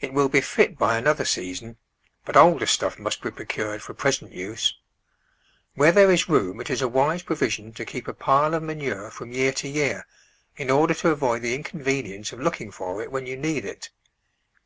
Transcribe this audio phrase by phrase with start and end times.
[0.00, 1.76] It will be fit by another season,
[2.24, 4.74] but older stuff must be procured for present use.
[5.74, 9.10] Where there is room it is a wise provision to keep a pile of manure
[9.10, 10.06] from year to year,
[10.56, 13.90] in order to avoid the inconvenience of looking for it when you need it.